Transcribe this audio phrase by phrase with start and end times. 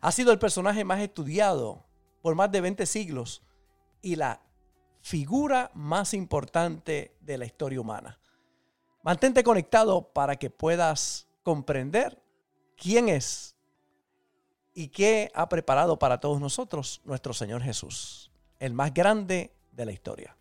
[0.00, 1.84] Ha sido el personaje más estudiado
[2.22, 3.42] por más de 20 siglos
[4.00, 4.40] y la
[5.00, 8.18] figura más importante de la historia humana.
[9.02, 12.22] Mantente conectado para que puedas comprender
[12.76, 13.56] quién es
[14.74, 19.92] y qué ha preparado para todos nosotros nuestro Señor Jesús, el más grande de la
[19.92, 20.36] historia.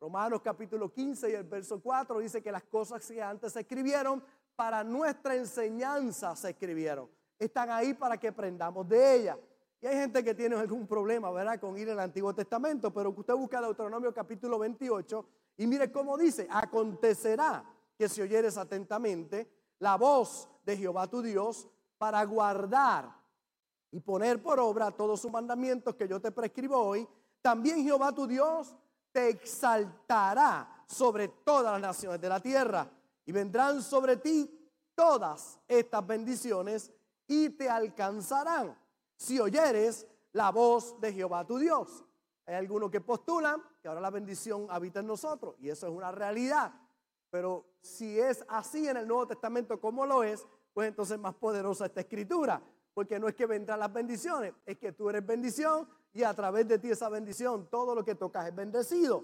[0.00, 4.22] Romanos capítulo 15 y el verso 4 dice que las cosas que antes se escribieron,
[4.54, 9.38] para nuestra enseñanza se escribieron están ahí para que aprendamos de ella.
[9.80, 13.34] Y hay gente que tiene algún problema, ¿verdad?, con ir al Antiguo Testamento, pero usted
[13.34, 15.24] busca Deuteronomio capítulo 28
[15.58, 17.64] y mire cómo dice, acontecerá
[17.96, 23.12] que si oyeres atentamente la voz de Jehová tu Dios para guardar
[23.90, 27.08] y poner por obra todos sus mandamientos que yo te prescribo hoy,
[27.40, 28.76] también Jehová tu Dios
[29.12, 32.90] te exaltará sobre todas las naciones de la tierra
[33.24, 34.50] y vendrán sobre ti
[34.94, 36.92] todas estas bendiciones
[37.28, 38.76] y te alcanzarán
[39.16, 42.04] si oyeres la voz de Jehová tu Dios.
[42.46, 46.10] Hay algunos que postulan que ahora la bendición habita en nosotros y eso es una
[46.10, 46.72] realidad.
[47.30, 51.86] Pero si es así en el Nuevo Testamento como lo es, pues entonces más poderosa
[51.86, 52.62] esta escritura.
[52.94, 56.66] Porque no es que vendrán las bendiciones, es que tú eres bendición y a través
[56.66, 59.22] de ti esa bendición todo lo que tocas es bendecido.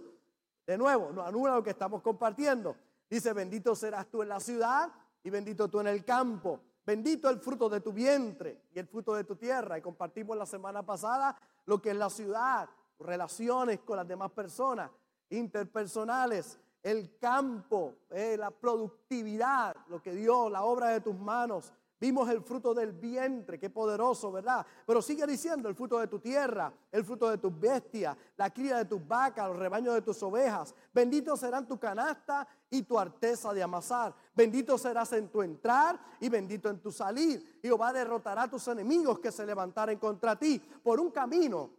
[0.67, 2.77] De nuevo, no anula lo que estamos compartiendo.
[3.09, 6.61] Dice, bendito serás tú en la ciudad y bendito tú en el campo.
[6.87, 9.79] Bendito el fruto de tu vientre y el fruto de tu tierra.
[9.79, 12.69] Y compartimos la semana pasada lo que es la ciudad,
[12.99, 14.91] relaciones con las demás personas,
[15.31, 21.73] interpersonales, el campo, eh, la productividad, lo que dio, la obra de tus manos,
[22.05, 24.67] Vimos el fruto del vientre, qué poderoso, ¿verdad?
[24.87, 28.77] Pero sigue diciendo el fruto de tu tierra, el fruto de tus bestias, la cría
[28.77, 30.75] de tus vacas, los rebaños de tus ovejas.
[30.93, 34.15] Bendito serán tu canasta y tu arteza de amasar.
[34.35, 37.59] Bendito serás en tu entrar y bendito en tu salir.
[37.63, 40.59] Jehová derrotará a tus enemigos que se levantaren contra ti.
[40.59, 41.71] Por un camino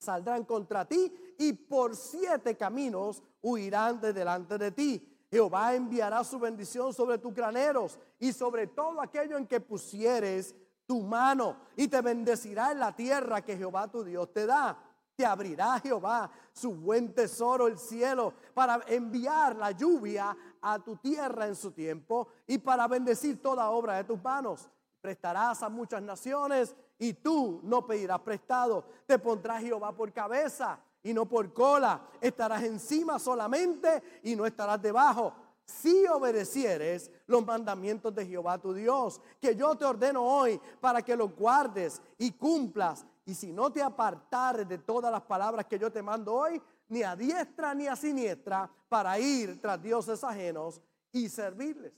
[0.00, 5.09] saldrán contra ti y por siete caminos huirán de delante de ti.
[5.30, 10.54] Jehová enviará su bendición sobre tus graneros y sobre todo aquello en que pusieres
[10.86, 14.76] tu mano y te bendecirá en la tierra que Jehová tu Dios te da.
[15.14, 21.46] Te abrirá Jehová su buen tesoro, el cielo, para enviar la lluvia a tu tierra
[21.46, 24.68] en su tiempo y para bendecir toda obra de tus manos.
[25.00, 28.84] Prestarás a muchas naciones y tú no pedirás prestado.
[29.06, 32.08] Te pondrá Jehová por cabeza y no por cola.
[32.20, 35.34] Estarás encima solamente y no estarás debajo.
[35.64, 41.16] Si obedecieres los mandamientos de Jehová tu Dios, que yo te ordeno hoy para que
[41.16, 43.06] los guardes y cumplas.
[43.24, 47.04] Y si no te apartares de todas las palabras que yo te mando hoy, ni
[47.04, 50.80] a diestra ni a siniestra, para ir tras dioses ajenos
[51.12, 51.92] y servirles.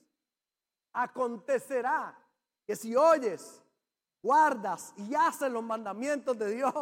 [0.92, 2.14] Acontecerá
[2.66, 3.62] que si oyes,
[4.22, 6.74] guardas y haces los mandamientos de Dios,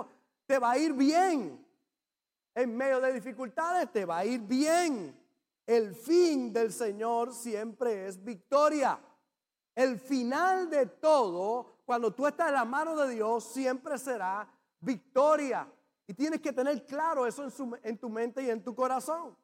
[0.46, 1.64] te va a ir bien
[2.54, 5.16] en medio de dificultades, te va a ir bien.
[5.66, 8.98] El fin del Señor siempre es victoria.
[9.74, 14.48] El final de todo, cuando tú estás en la mano de Dios, siempre será
[14.80, 15.70] victoria.
[16.06, 19.36] Y tienes que tener claro eso en, en tu mente y en tu corazón.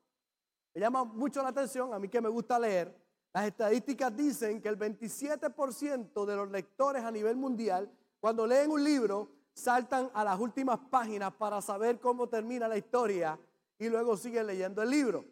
[0.75, 2.95] Me llama mucho la atención, a mí que me gusta leer,
[3.37, 8.83] las estadísticas dicen que el 27% de los lectores a nivel mundial, cuando leen un
[8.83, 13.39] libro, saltan a las últimas páginas para saber cómo termina la historia
[13.79, 15.25] y luego siguen leyendo el libro.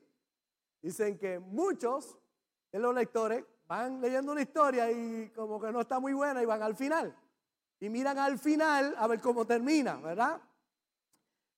[0.80, 2.16] Dicen que muchos
[2.72, 6.46] de los lectores van leyendo una historia y como que no está muy buena y
[6.46, 7.14] van al final.
[7.80, 10.40] Y miran al final a ver cómo termina, ¿verdad?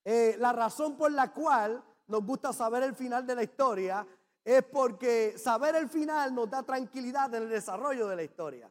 [0.05, 4.05] Eh, la razón por la cual nos gusta saber el final de la historia
[4.45, 8.69] es porque saber el final nos da tranquilidad en el desarrollo de la historia.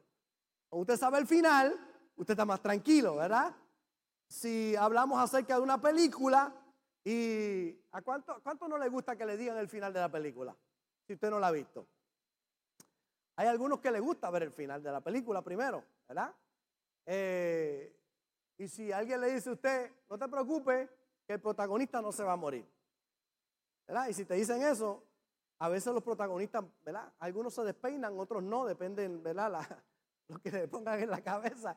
[0.69, 1.77] Cuando usted sabe el final,
[2.17, 3.55] usted está más tranquilo, ¿verdad?
[4.27, 6.53] Si hablamos acerca de una película
[7.03, 10.55] y ¿a cuánto, no le gusta que le digan el final de la película?
[11.05, 11.87] Si usted no la ha visto.
[13.35, 16.33] Hay algunos que le gusta ver el final de la película primero, ¿verdad?
[17.05, 17.95] Eh,
[18.57, 20.89] y si alguien le dice a usted, no te preocupes,
[21.27, 22.65] que el protagonista no se va a morir.
[23.87, 24.07] ¿Verdad?
[24.07, 25.03] Y si te dicen eso,
[25.59, 27.13] a veces los protagonistas, ¿verdad?
[27.19, 29.83] Algunos se despeinan, otros no, dependen, ¿verdad?
[30.27, 31.75] lo que le pongan en la cabeza.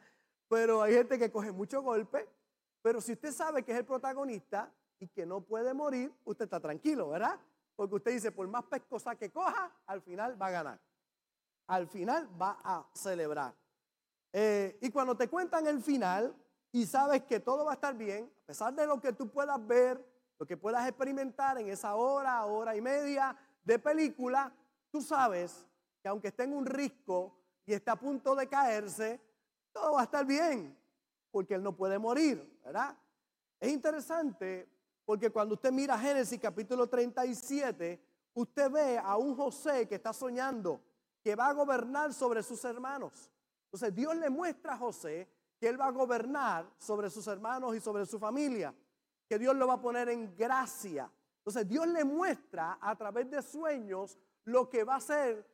[0.49, 2.29] Pero hay gente que coge mucho golpe
[2.83, 6.61] Pero si usted sabe que es el protagonista y que no puede morir, usted está
[6.61, 7.39] tranquilo, ¿verdad?
[7.77, 10.81] Porque usted dice, por más pescosa que coja, al final va a ganar.
[11.67, 13.55] Al final va a celebrar.
[14.33, 16.35] Eh, y cuando te cuentan el final
[16.73, 19.65] y sabes que todo va a estar bien, a pesar de lo que tú puedas
[19.67, 20.05] ver,
[20.39, 24.53] lo que puedas experimentar en esa hora, hora y media de película,
[24.91, 25.67] tú sabes
[26.03, 29.21] que aunque esté en un risco y está a punto de caerse,
[29.73, 30.78] todo va a estar bien,
[31.31, 32.97] porque él no puede morir, ¿verdad?
[33.61, 34.69] Es interesante
[35.05, 38.01] porque cuando usted mira Génesis capítulo 37,
[38.35, 40.83] usted ve a un José que está soñando
[41.23, 43.31] que va a gobernar sobre sus hermanos.
[43.65, 45.29] Entonces Dios le muestra a José
[45.59, 48.75] que él va a gobernar sobre sus hermanos y sobre su familia,
[49.29, 51.11] que Dios lo va a poner en gracia.
[51.39, 55.47] Entonces Dios le muestra a través de sueños lo que va a ser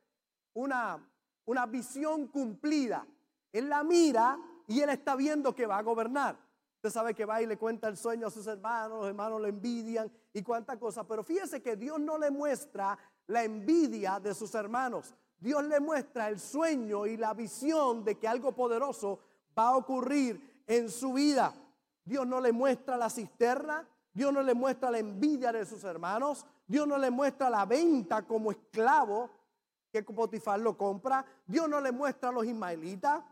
[0.53, 0.99] una,
[1.47, 3.07] una visión cumplida.
[3.53, 6.37] Él la mira y él está viendo que va a gobernar.
[6.77, 9.49] Usted sabe que va y le cuenta el sueño a sus hermanos, los hermanos le
[9.49, 11.05] envidian y cuánta cosa.
[11.05, 15.15] Pero fíjese que Dios no le muestra la envidia de sus hermanos.
[15.39, 19.19] Dios le muestra el sueño y la visión de que algo poderoso
[19.59, 21.55] va a ocurrir en su vida.
[22.05, 26.45] Dios no le muestra la cisterna, Dios no le muestra la envidia de sus hermanos,
[26.67, 29.31] Dios no le muestra la venta como esclavo
[29.91, 33.23] que Potifar lo compra, Dios no le muestra a los ismaelitas,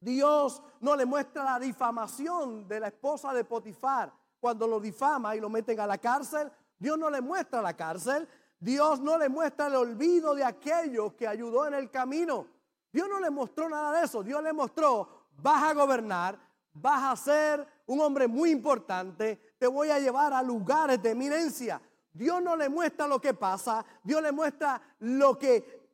[0.00, 5.40] Dios no le muestra la difamación de la esposa de Potifar cuando lo difama y
[5.40, 8.28] lo meten a la cárcel, Dios no le muestra la cárcel,
[8.58, 12.46] Dios no le muestra el olvido de aquellos que ayudó en el camino.
[12.92, 14.22] Dios no le mostró nada de eso.
[14.22, 16.38] Dios le mostró, vas a gobernar,
[16.72, 21.80] vas a ser un hombre muy importante, te voy a llevar a lugares de eminencia.
[22.12, 25.88] Dios no le muestra lo que pasa, Dios le muestra lo que,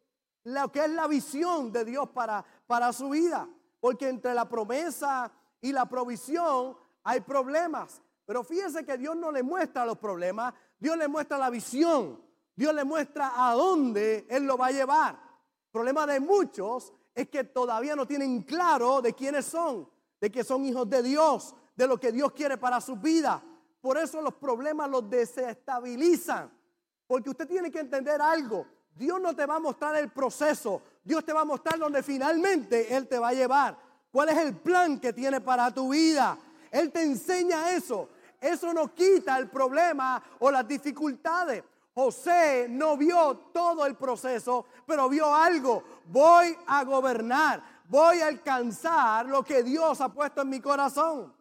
[0.45, 3.49] lo que es la visión de Dios para, para su vida.
[3.83, 8.01] Porque entre la promesa y la provisión hay problemas.
[8.25, 12.23] Pero fíjese que Dios no le muestra los problemas, Dios le muestra la visión.
[12.55, 15.15] Dios le muestra a dónde Él lo va a llevar.
[15.15, 19.91] El problema de muchos es que todavía no tienen claro de quiénes son,
[20.21, 23.43] de que son hijos de Dios, de lo que Dios quiere para su vida.
[23.81, 26.53] Por eso los problemas los desestabilizan.
[27.09, 28.65] Porque usted tiene que entender algo.
[28.95, 30.83] Dios no te va a mostrar el proceso.
[31.03, 33.77] Dios te va a mostrar donde finalmente Él te va a llevar.
[34.11, 36.39] ¿Cuál es el plan que tiene para tu vida?
[36.71, 38.09] Él te enseña eso.
[38.41, 41.63] Eso no quita el problema o las dificultades.
[41.95, 45.83] José no vio todo el proceso, pero vio algo.
[46.07, 51.35] Voy a gobernar, voy a alcanzar lo que Dios ha puesto en mi corazón.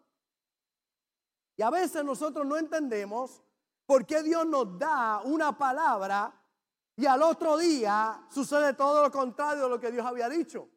[1.56, 3.42] Y a veces nosotros no entendemos
[3.86, 6.34] por qué Dios nos da una palabra
[7.02, 10.70] y al otro día sucede todo lo contrario de lo que Dios había dicho.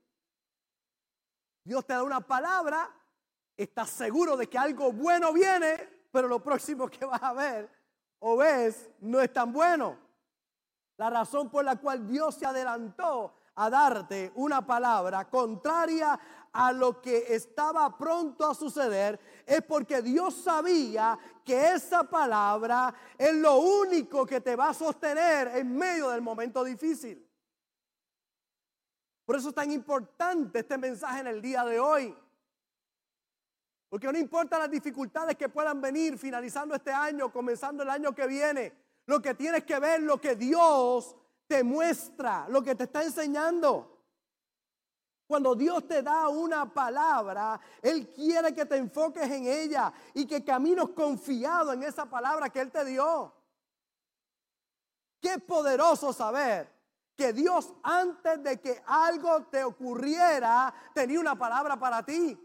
[1.62, 2.90] Dios te da una palabra,
[3.54, 7.70] estás seguro de que algo bueno viene, pero lo próximo que vas a ver
[8.20, 9.98] o ves no es tan bueno.
[10.96, 16.18] La razón por la cual Dios se adelantó a darte una palabra contraria
[16.54, 23.34] a lo que estaba pronto a suceder es porque Dios sabía que esa palabra es
[23.34, 27.28] lo único que te va a sostener en medio del momento difícil.
[29.24, 32.16] Por eso es tan importante este mensaje en el día de hoy.
[33.88, 38.26] Porque no importa las dificultades que puedan venir finalizando este año, comenzando el año que
[38.26, 38.72] viene.
[39.06, 43.93] Lo que tienes que ver, lo que Dios te muestra, lo que te está enseñando.
[45.26, 50.44] Cuando Dios te da una palabra, Él quiere que te enfoques en ella y que
[50.44, 53.32] camines confiado en esa palabra que Él te dio.
[55.20, 56.70] Qué poderoso saber
[57.16, 62.38] que Dios antes de que algo te ocurriera tenía una palabra para ti.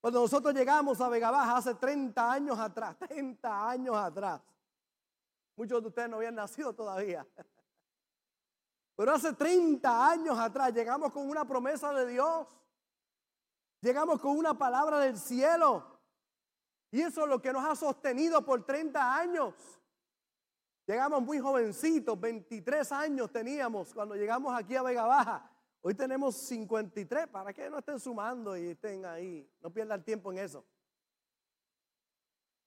[0.00, 4.40] Cuando nosotros llegamos a Vega Baja hace 30 años atrás, 30 años atrás,
[5.56, 7.26] muchos de ustedes no habían nacido todavía.
[9.00, 12.46] Pero hace 30 años atrás llegamos con una promesa de Dios.
[13.80, 15.98] Llegamos con una palabra del cielo.
[16.90, 19.54] Y eso es lo que nos ha sostenido por 30 años.
[20.86, 25.50] Llegamos muy jovencitos, 23 años teníamos cuando llegamos aquí a Vega Baja.
[25.80, 30.40] Hoy tenemos 53, para que no estén sumando y estén ahí, no pierdan tiempo en
[30.40, 30.62] eso.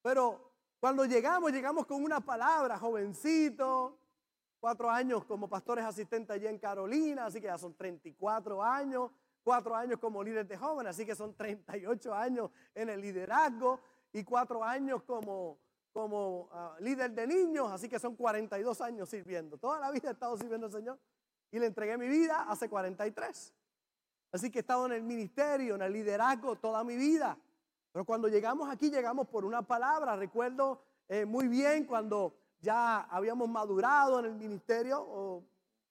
[0.02, 4.00] Pero cuando llegamos, llegamos con una palabra, jovencito,
[4.64, 9.12] cuatro años como pastores asistentes allí en Carolina, así que ya son 34 años,
[9.44, 13.82] cuatro años como líder de jóvenes, así que son 38 años en el liderazgo
[14.14, 15.60] y cuatro años como,
[15.92, 19.58] como ah, líder de niños, así que son 42 años sirviendo.
[19.58, 20.98] Toda la vida he estado sirviendo al Señor
[21.52, 23.54] y le entregué mi vida hace 43.
[24.32, 27.38] Así que he estado en el ministerio, en el liderazgo toda mi vida.
[27.92, 30.16] Pero cuando llegamos aquí, llegamos por una palabra.
[30.16, 35.44] Recuerdo eh, muy bien cuando ya habíamos madurado en el ministerio, o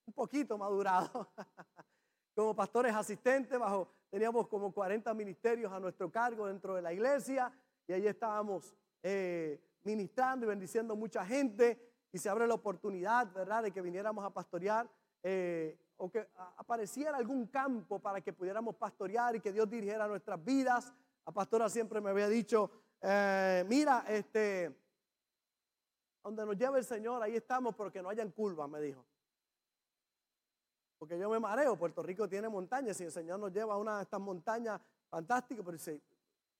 [0.06, 1.28] un poquito madurado,
[2.34, 7.52] como pastores asistentes, bajo, teníamos como 40 ministerios a nuestro cargo dentro de la iglesia,
[7.86, 11.78] y ahí estábamos eh, ministrando y bendiciendo mucha gente,
[12.10, 14.88] y se abre la oportunidad, ¿verdad?, de que viniéramos a pastorear.
[15.22, 16.26] Eh, o que
[16.56, 20.92] apareciera algún campo para que pudiéramos pastorear y que Dios dirigiera nuestras vidas.
[21.24, 24.81] La pastora siempre me había dicho, eh, mira, este,
[26.22, 29.04] donde nos lleve el Señor, ahí estamos, pero que no hayan curvas, me dijo.
[30.98, 33.96] Porque yo me mareo, Puerto Rico tiene montañas, y el Señor nos lleva a una
[33.96, 36.00] de estas montañas, fantástico, pero si,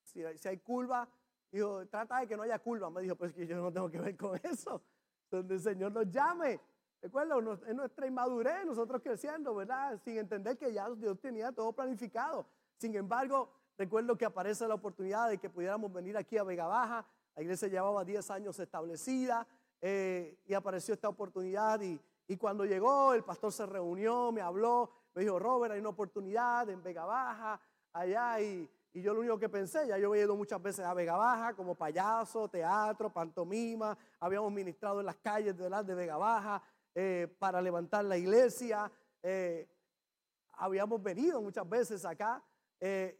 [0.02, 1.08] si, hay curvas,
[1.50, 4.00] dijo, trata de que no haya curvas, me dijo, pues que yo no tengo que
[4.00, 4.82] ver con eso.
[5.30, 6.60] Donde el Señor nos llame,
[7.02, 10.00] Recuerda, en nuestra inmadurez, nosotros creciendo, ¿verdad?
[10.04, 12.46] Sin entender que ya Dios tenía todo planificado.
[12.76, 17.04] Sin embargo, recuerdo que aparece la oportunidad de que pudiéramos venir aquí a Vega Baja.
[17.34, 19.46] La iglesia llevaba 10 años establecida
[19.80, 21.80] eh, y apareció esta oportunidad.
[21.80, 22.00] Y,
[22.38, 26.82] cuando llegó, el pastor se reunió, me habló, me dijo, Robert, hay una oportunidad en
[26.82, 27.60] Vega Baja,
[27.92, 28.40] allá.
[28.40, 31.54] Y, yo lo único que pensé, ya yo había ido muchas veces a Vega Baja
[31.54, 36.62] como payaso, teatro, pantomima, habíamos ministrado en las calles de, de Vega Baja,
[36.94, 38.90] eh, para levantar la iglesia.
[39.22, 39.66] Eh,
[40.52, 42.42] habíamos venido muchas veces acá,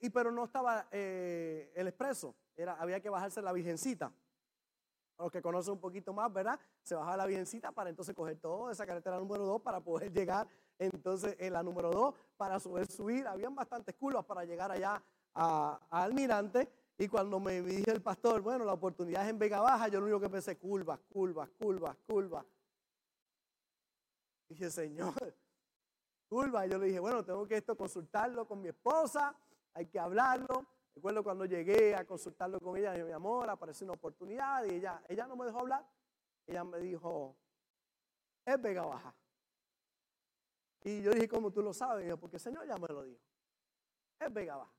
[0.01, 4.13] y, pero no estaba el expreso, era, había que bajarse la Virgencita.
[5.19, 6.59] los que conocen un poquito más, ¿verdad?
[6.83, 10.47] Se bajaba la Virgencita para entonces coger toda esa carretera número 2 para poder llegar
[10.79, 13.27] entonces en la número 2 para subir, subir.
[13.27, 15.03] Habían bastantes curvas para llegar allá
[15.35, 16.69] a, Almirante.
[16.99, 20.07] Y cuando me dije el pastor, bueno, la oportunidad es en Vega Baja, yo lo
[20.07, 22.45] único que pensé, curvas, curvas, curvas, curvas.
[24.49, 25.15] Dije, Señor,
[26.29, 26.67] curva.
[26.67, 29.35] Yo le dije, bueno, tengo que esto consultarlo con mi esposa,
[29.73, 30.67] hay que hablarlo.
[30.95, 35.03] Recuerdo cuando llegué a consultarlo con ella, dije, mi amor, apareció una oportunidad y ella,
[35.09, 35.87] ella no me dejó hablar.
[36.47, 37.37] Ella me dijo,
[38.45, 39.15] es Vega Baja.
[40.85, 42.05] Y yo dije, ¿cómo tú lo sabes?
[42.05, 43.21] Y yo, porque el Señor ya me lo dijo.
[44.19, 44.73] Es Vega Baja.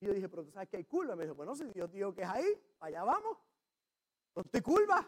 [0.00, 1.14] Y yo dije, pero tú sabes que hay curva.
[1.14, 3.36] Me dijo, bueno, si Dios dijo que es ahí, allá vamos.
[4.34, 5.06] No te curva.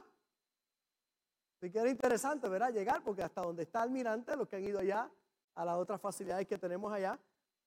[1.57, 2.73] Así que era interesante, ¿verdad?
[2.73, 5.11] Llegar, porque hasta donde está Almirante, los que han ido allá,
[5.55, 7.19] a las otras facilidades que tenemos allá,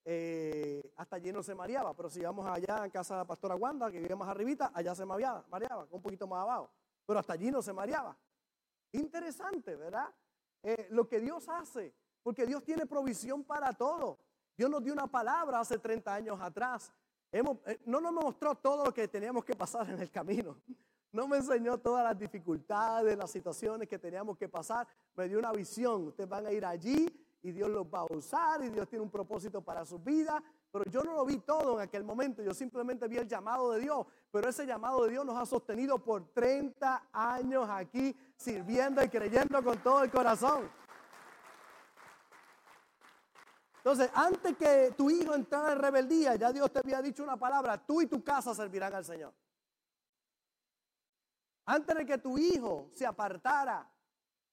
[0.08, 1.94] eh, hasta allí no se mareaba.
[1.96, 4.94] Pero si íbamos allá en casa de la pastora Wanda, que vive más arribita, allá
[4.94, 6.70] se mareaba, mareaba, un poquito más abajo.
[7.06, 8.16] Pero hasta allí no se mareaba.
[8.92, 10.08] Interesante, ¿verdad?
[10.62, 11.94] Eh, lo que Dios hace,
[12.24, 14.20] porque Dios tiene provisión para todo.
[14.56, 16.94] Dios nos dio una palabra hace 30 años atrás.
[17.32, 17.44] Eh,
[17.86, 20.56] no nos mostró todo lo que teníamos que pasar en el camino.
[21.12, 24.88] No me enseñó todas las dificultades, las situaciones que teníamos que pasar.
[25.16, 26.08] Me dio una visión.
[26.08, 29.12] Ustedes van a ir allí y Dios los va a usar y Dios tiene un
[29.12, 30.42] propósito para su vida.
[30.72, 32.42] Pero yo no lo vi todo en aquel momento.
[32.42, 34.08] Yo simplemente vi el llamado de Dios.
[34.32, 39.64] Pero ese llamado de Dios nos ha sostenido por 30 años aquí sirviendo y creyendo
[39.64, 40.68] con todo el corazón.
[43.78, 47.78] Entonces, antes que tu hijo entrara en rebeldía, ya Dios te había dicho una palabra,
[47.78, 49.36] tú y tu casa servirán al Señor.
[51.68, 53.88] Antes de que tu hijo se apartara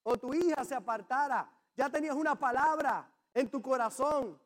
[0.02, 4.38] o tu hija se apartara, ya tenías una palabra en tu corazón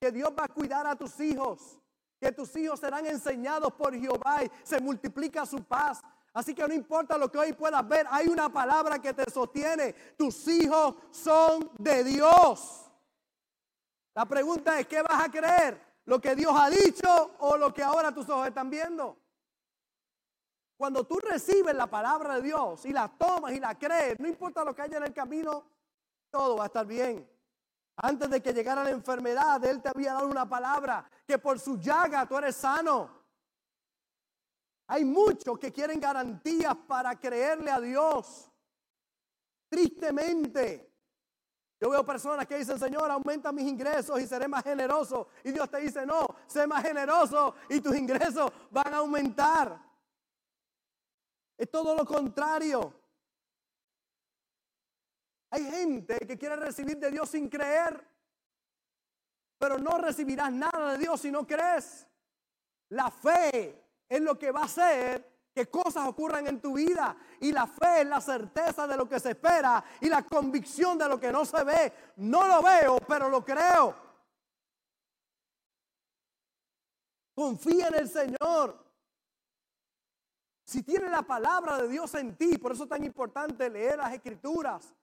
[0.00, 1.78] que Dios va a cuidar a tus hijos,
[2.20, 6.00] que tus hijos serán enseñados por Jehová y se multiplica su paz.
[6.32, 9.92] Así que no importa lo que hoy puedas ver, hay una palabra que te sostiene.
[10.16, 12.90] Tus hijos son de Dios.
[14.14, 15.80] La pregunta es, ¿qué vas a creer?
[16.04, 19.16] ¿Lo que Dios ha dicho o lo que ahora tus ojos están viendo?
[20.76, 24.64] Cuando tú recibes la palabra de Dios y la tomas y la crees, no importa
[24.64, 25.64] lo que haya en el camino,
[26.32, 27.28] todo va a estar bien.
[27.96, 31.78] Antes de que llegara la enfermedad, Él te había dado una palabra que por su
[31.78, 33.22] llaga tú eres sano.
[34.88, 38.50] Hay muchos que quieren garantías para creerle a Dios.
[39.68, 40.90] Tristemente,
[41.78, 45.28] yo veo personas que dicen, Señor, aumenta mis ingresos y seré más generoso.
[45.44, 49.78] Y Dios te dice, no, sé más generoso y tus ingresos van a aumentar.
[51.58, 53.01] Es todo lo contrario.
[55.52, 58.02] Hay gente que quiere recibir de Dios sin creer,
[59.58, 62.08] pero no recibirás nada de Dios si no crees.
[62.88, 67.14] La fe es lo que va a hacer que cosas ocurran en tu vida.
[67.40, 71.06] Y la fe es la certeza de lo que se espera y la convicción de
[71.06, 71.92] lo que no se ve.
[72.16, 73.94] No lo veo, pero lo creo.
[77.34, 78.82] Confía en el Señor.
[80.64, 84.14] Si tienes la palabra de Dios en ti, por eso es tan importante leer las
[84.14, 84.94] escrituras,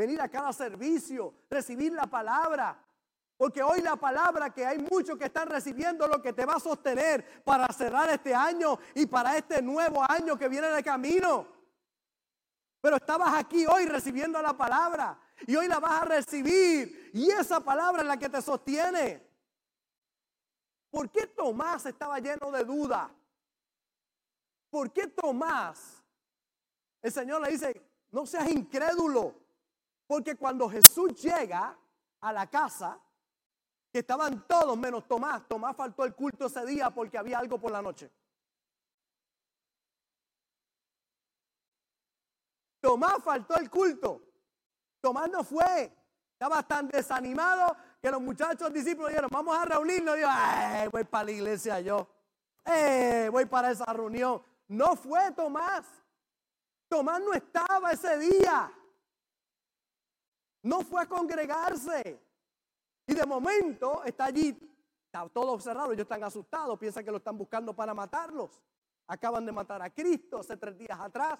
[0.00, 2.82] venir a cada servicio, recibir la palabra.
[3.36, 6.60] Porque hoy la palabra que hay muchos que están recibiendo lo que te va a
[6.60, 11.46] sostener para cerrar este año y para este nuevo año que viene de camino.
[12.80, 17.60] Pero estabas aquí hoy recibiendo la palabra y hoy la vas a recibir y esa
[17.60, 19.26] palabra es la que te sostiene.
[20.90, 23.10] ¿Por qué Tomás estaba lleno de duda?
[24.70, 26.02] ¿Por qué Tomás?
[27.02, 29.34] El Señor le dice, no seas incrédulo,
[30.10, 31.78] porque cuando Jesús llega
[32.20, 33.00] a la casa,
[33.92, 37.70] que estaban todos menos Tomás, Tomás faltó el culto ese día porque había algo por
[37.70, 38.10] la noche.
[42.80, 44.20] Tomás faltó el culto.
[45.00, 45.96] Tomás no fue.
[46.32, 50.18] Estaba tan desanimado que los muchachos discípulos dijeron, vamos a reunirnos.
[50.18, 52.08] Y yo, voy para la iglesia yo.
[52.64, 54.42] Eh, voy para esa reunión.
[54.66, 55.86] No fue Tomás.
[56.88, 58.72] Tomás no estaba ese día.
[60.62, 62.20] No fue a congregarse.
[63.06, 64.56] Y de momento está allí,
[65.06, 68.62] está todo cerrado, ellos están asustados, piensan que lo están buscando para matarlos.
[69.06, 71.38] Acaban de matar a Cristo hace tres días atrás.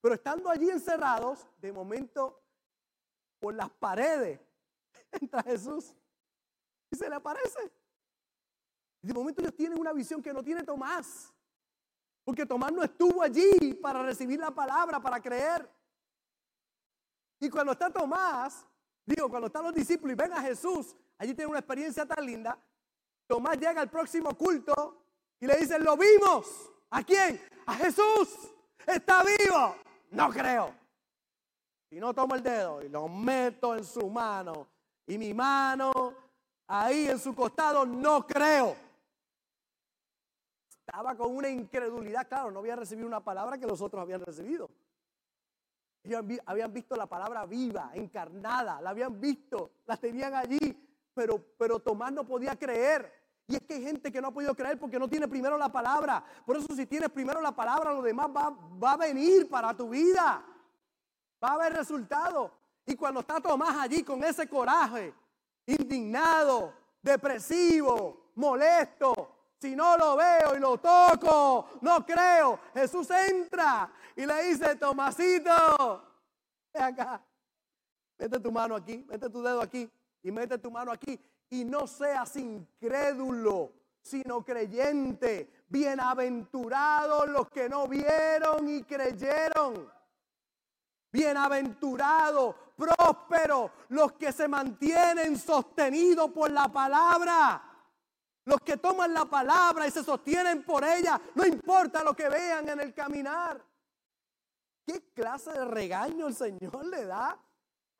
[0.00, 2.42] Pero estando allí encerrados, de momento,
[3.38, 4.40] por las paredes,
[5.12, 5.94] entra Jesús
[6.90, 7.72] y se le aparece.
[9.02, 11.32] Y de momento ellos tienen una visión que no tiene Tomás.
[12.24, 15.68] Porque Tomás no estuvo allí para recibir la palabra, para creer.
[17.42, 18.64] Y cuando está Tomás,
[19.04, 22.56] digo, cuando están los discípulos y ven a Jesús, allí tienen una experiencia tan linda.
[23.26, 25.02] Tomás llega al próximo culto
[25.40, 26.70] y le dicen, lo vimos.
[26.90, 27.40] ¿A quién?
[27.66, 28.48] A Jesús.
[28.86, 29.74] Está vivo.
[30.12, 30.72] No creo.
[31.90, 34.68] Y no tomo el dedo y lo meto en su mano.
[35.04, 36.14] Y mi mano
[36.68, 38.76] ahí en su costado, no creo.
[40.86, 44.70] Estaba con una incredulidad, claro, no había recibido una palabra que los otros habían recibido.
[46.46, 50.58] Habían visto la palabra viva, encarnada, la habían visto, la tenían allí,
[51.14, 53.12] pero, pero Tomás no podía creer.
[53.46, 55.70] Y es que hay gente que no ha podido creer porque no tiene primero la
[55.70, 56.24] palabra.
[56.44, 59.90] Por eso si tienes primero la palabra, lo demás va, va a venir para tu
[59.90, 60.44] vida.
[61.42, 62.52] Va a haber resultado.
[62.86, 65.14] Y cuando está Tomás allí con ese coraje,
[65.66, 66.72] indignado,
[67.02, 69.31] depresivo, molesto,
[69.62, 72.58] si no lo veo y lo toco, no creo.
[72.74, 76.02] Jesús entra y le dice, Tomasito,
[76.74, 77.22] ven acá,
[78.18, 79.88] mete tu mano aquí, mete tu dedo aquí
[80.20, 81.16] y mete tu mano aquí.
[81.50, 85.64] Y no seas incrédulo, sino creyente.
[85.68, 89.88] Bienaventurados los que no vieron y creyeron.
[91.12, 97.71] Bienaventurados, prósperos los que se mantienen sostenidos por la palabra.
[98.44, 102.68] Los que toman la palabra y se sostienen por ella, no importa lo que vean
[102.68, 103.62] en el caminar.
[104.84, 107.38] ¿Qué clase de regaño el Señor le da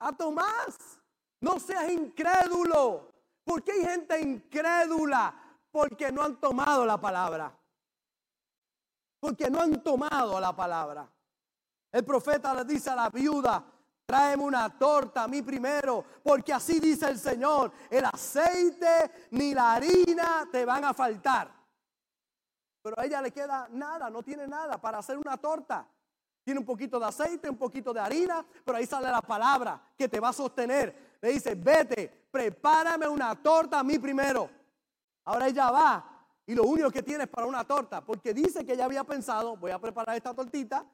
[0.01, 0.99] a Tomás?
[1.41, 3.13] No seas incrédulo.
[3.45, 5.35] ¿Por qué hay gente incrédula?
[5.71, 7.57] Porque no han tomado la palabra.
[9.21, 11.09] Porque no han tomado la palabra.
[11.93, 13.65] El profeta le dice a la viuda,
[14.13, 19.73] tráeme una torta a mí primero, porque así dice el Señor, el aceite ni la
[19.73, 21.51] harina te van a faltar.
[22.83, 25.89] Pero a ella le queda nada, no tiene nada para hacer una torta.
[26.45, 30.11] Tiene un poquito de aceite, un poquito de harina, pero ahí sale la palabra que
[30.11, 31.17] te va a sostener.
[31.23, 34.51] Le dice, vete, prepárame una torta a mí primero.
[35.25, 38.75] Ahora ella va y lo único que tiene es para una torta, porque dice que
[38.75, 40.85] ella había pensado, voy a preparar esta tortita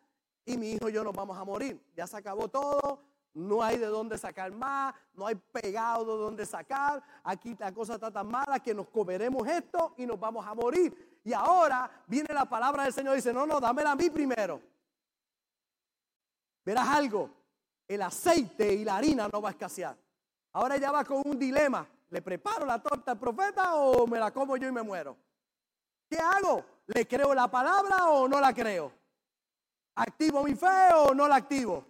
[0.48, 1.78] y mi hijo y yo nos vamos a morir.
[1.94, 6.46] Ya se acabó todo, no hay de dónde sacar más, no hay pegado de dónde
[6.46, 7.02] sacar.
[7.22, 11.20] Aquí la cosa está tan mala que nos comeremos esto y nos vamos a morir.
[11.24, 14.60] Y ahora viene la palabra del Señor y dice, no, no, dámela a mí primero.
[16.64, 17.30] Verás algo,
[17.86, 19.96] el aceite y la harina no va a escasear.
[20.52, 21.86] Ahora ella va con un dilema.
[22.10, 25.16] ¿Le preparo la torta al profeta o me la como yo y me muero?
[26.08, 26.64] ¿Qué hago?
[26.86, 28.90] ¿Le creo la palabra o no la creo?
[29.94, 31.84] ¿Activo mi fe o no la activo?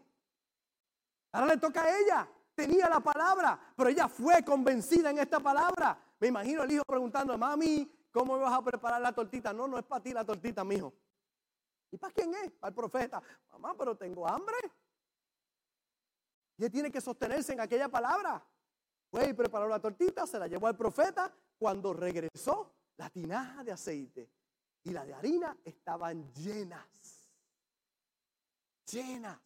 [1.33, 2.29] Ahora le toca a ella.
[2.55, 5.97] Tenía la palabra, pero ella fue convencida en esta palabra.
[6.19, 9.53] Me imagino el hijo preguntando, mami, ¿cómo me vas a preparar la tortita?
[9.53, 10.93] No, no es para ti la tortita, mi hijo.
[11.91, 12.51] ¿Y para quién es?
[12.53, 13.23] Para el profeta.
[13.53, 14.57] Mamá, pero tengo hambre.
[16.57, 18.45] Y él tiene que sostenerse en aquella palabra.
[19.11, 21.33] Fue y preparó la tortita, se la llevó al profeta.
[21.57, 24.31] Cuando regresó, la tinaja de aceite
[24.83, 27.19] y la de harina estaban llenas
[28.91, 29.39] llenas.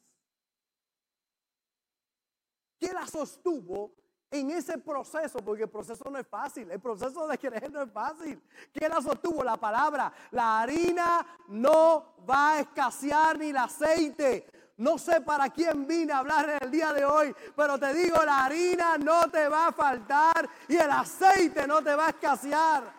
[2.82, 3.92] ¿Qué la sostuvo
[4.28, 5.38] en ese proceso?
[5.38, 8.42] Porque el proceso no es fácil, el proceso de creer no es fácil.
[8.72, 9.44] ¿Qué la sostuvo?
[9.44, 14.72] La palabra, la harina no va a escasear ni el aceite.
[14.78, 18.16] No sé para quién vine a hablar en el día de hoy, pero te digo,
[18.24, 22.92] la harina no te va a faltar y el aceite no te va a escasear.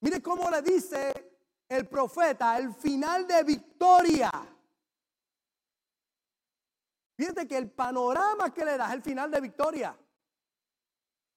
[0.00, 1.38] Mire cómo le dice
[1.70, 4.30] el profeta el final de victoria.
[7.16, 9.96] Fíjate que el panorama que le da es el final de victoria.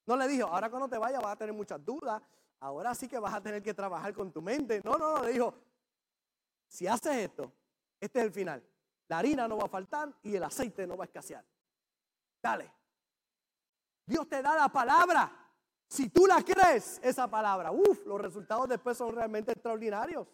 [0.06, 2.22] No le dijo, ahora cuando te vayas vas a tener muchas dudas,
[2.60, 4.82] ahora sí que vas a tener que trabajar con tu mente.
[4.84, 5.54] No, no, no, le dijo,
[6.68, 7.54] si haces esto,
[8.00, 8.64] este es el final.
[9.08, 11.46] La harina no va a faltar y el aceite no va a escasear.
[12.42, 12.72] Dale.
[14.06, 15.32] Dios te da la palabra.
[15.88, 20.28] Si tú la crees, esa palabra, uff, los resultados después son realmente extraordinarios.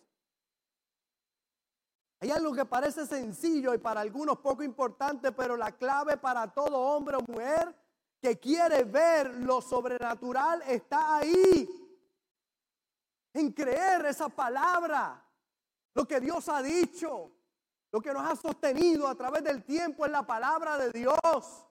[2.26, 6.76] Hay algo que parece sencillo y para algunos poco importante, pero la clave para todo
[6.76, 7.72] hombre o mujer
[8.20, 11.70] que quiere ver lo sobrenatural está ahí.
[13.32, 15.24] En creer esa palabra,
[15.94, 17.32] lo que Dios ha dicho,
[17.92, 21.68] lo que nos ha sostenido a través del tiempo es la palabra de Dios.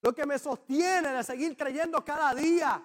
[0.00, 2.82] Lo que me sostiene de seguir creyendo cada día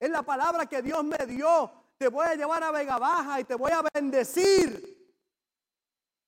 [0.00, 1.70] es la palabra que Dios me dio.
[1.98, 4.95] Te voy a llevar a Vega Baja y te voy a bendecir.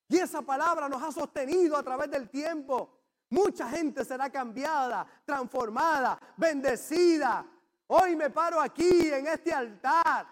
[0.09, 2.99] Y esa palabra nos ha sostenido a través del tiempo.
[3.31, 7.45] Mucha gente será cambiada, transformada, bendecida.
[7.89, 10.27] Hoy me paro aquí en este altar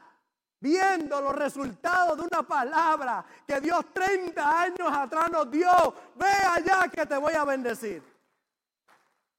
[0.58, 5.70] viendo los resultados de una palabra que Dios 30 años atrás nos dio.
[6.14, 8.02] Ve allá que te voy a bendecir.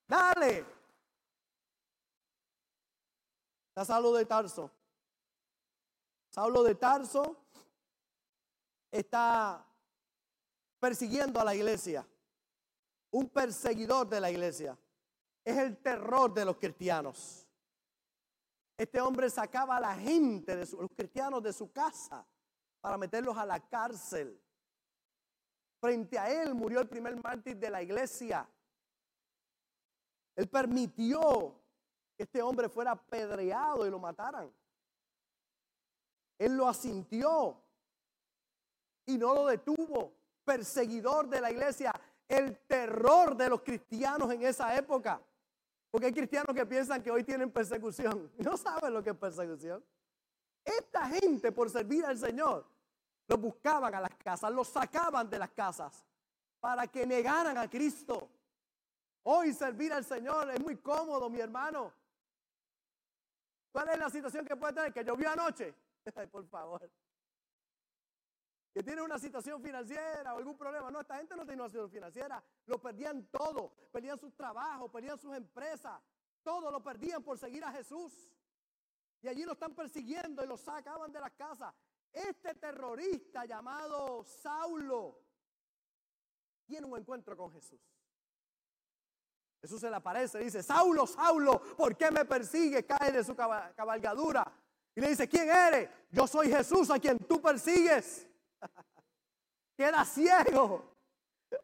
[0.08, 0.66] Dale.
[3.70, 4.72] Está Saulo de Tarso.
[6.30, 7.36] Saulo de Tarso
[8.92, 9.67] está
[10.80, 12.08] persiguiendo a la iglesia,
[13.12, 14.78] un perseguidor de la iglesia.
[15.44, 17.48] Es el terror de los cristianos.
[18.78, 22.26] Este hombre sacaba a la gente, de los cristianos, de su casa
[22.80, 24.40] para meterlos a la cárcel.
[25.80, 28.48] Frente a él murió el primer mártir de la iglesia.
[30.36, 31.60] Él permitió
[32.16, 34.52] que este hombre fuera apedreado y lo mataran.
[36.38, 37.60] Él lo asintió
[39.06, 40.17] y no lo detuvo
[40.48, 41.94] perseguidor de la iglesia,
[42.26, 45.22] el terror de los cristianos en esa época.
[45.92, 48.32] Porque hay cristianos que piensan que hoy tienen persecución.
[48.38, 49.84] No saben lo que es persecución.
[50.64, 52.66] Esta gente por servir al Señor,
[53.28, 56.06] los buscaban a las casas, los sacaban de las casas
[56.62, 58.30] para que negaran a Cristo.
[59.24, 61.92] Hoy servir al Señor es muy cómodo, mi hermano.
[63.74, 64.94] ¿Cuál es la situación que puede tener?
[64.94, 65.74] Que llovió anoche.
[66.32, 66.90] por favor
[68.78, 70.92] que tienen una situación financiera o algún problema.
[70.92, 72.44] No, esta gente no tiene una situación financiera.
[72.68, 73.74] Lo perdían todo.
[73.92, 76.00] Perdían sus trabajos, perdían sus empresas.
[76.44, 78.32] Todo lo perdían por seguir a Jesús.
[79.24, 81.74] Y allí lo están persiguiendo y lo sacaban de las casas.
[82.14, 85.24] Este terrorista llamado Saulo
[86.68, 87.82] tiene un encuentro con Jesús.
[89.60, 92.86] Jesús se le aparece y dice, Saulo, Saulo, ¿por qué me persigue?
[92.86, 94.46] Cae de su cabalgadura.
[94.94, 95.90] Y le dice, ¿quién eres?
[96.12, 98.28] Yo soy Jesús a quien tú persigues.
[99.78, 100.92] Queda ciego.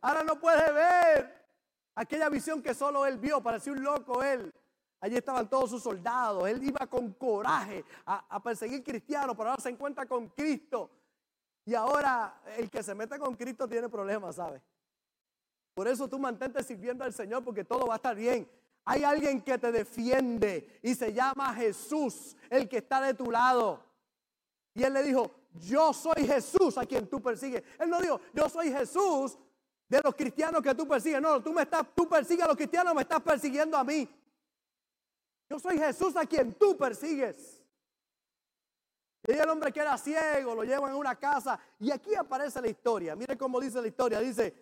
[0.01, 1.45] Ahora no puede ver
[1.95, 3.41] aquella visión que solo él vio.
[3.41, 4.53] Parecía un loco él.
[5.01, 6.47] Allí estaban todos sus soldados.
[6.47, 10.89] Él iba con coraje a, perseguir cristianos, pero ahora se encuentra con Cristo.
[11.65, 14.61] Y ahora el que se mete con Cristo tiene problemas, ¿sabes?
[15.73, 18.49] Por eso tú mantente sirviendo al Señor porque todo va a estar bien.
[18.85, 23.83] Hay alguien que te defiende y se llama Jesús, el que está de tu lado.
[24.73, 27.63] Y él le dijo, yo soy Jesús a quien tú persigues.
[27.79, 29.37] Él no dijo, yo soy Jesús
[29.87, 31.21] de los cristianos que tú persigues.
[31.21, 34.09] No, tú me estás, tú persigues a los cristianos, me estás persiguiendo a mí.
[35.49, 37.61] Yo soy Jesús a quien tú persigues.
[39.27, 41.59] Y el hombre que era ciego lo llevan a una casa.
[41.79, 43.15] Y aquí aparece la historia.
[43.15, 44.19] Mire cómo dice la historia.
[44.19, 44.53] Dice,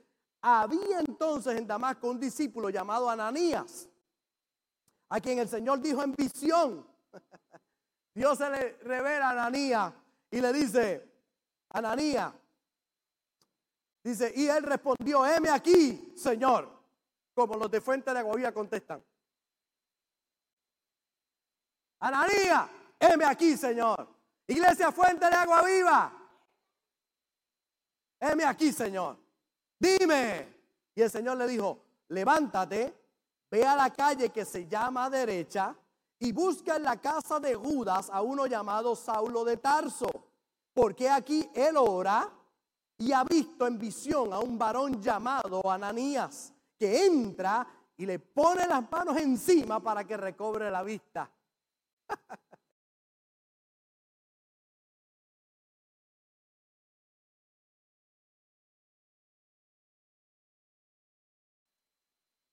[0.41, 3.89] había entonces en Damasco un discípulo llamado Ananías,
[5.09, 6.85] a quien el Señor dijo en visión.
[8.13, 9.93] Dios se le revela a Ananías
[10.31, 11.11] y le dice,
[11.69, 12.33] Ananía,
[14.01, 16.71] dice, y él respondió, heme aquí, Señor,
[17.33, 19.03] como los de Fuente de Agua contestan.
[21.99, 24.07] Ananía, heme aquí, Señor.
[24.47, 26.13] Iglesia Fuente de Agua Viva.
[28.19, 29.17] Heme aquí, Señor.
[29.77, 30.61] Dime.
[30.95, 32.93] Y el Señor le dijo, levántate,
[33.49, 35.75] ve a la calle que se llama derecha
[36.21, 40.07] y busca en la casa de Judas a uno llamado Saulo de Tarso,
[40.71, 42.31] porque aquí él ora
[42.99, 47.65] y ha visto en visión a un varón llamado Ananías, que entra
[47.97, 51.27] y le pone las manos encima para que recobre la vista.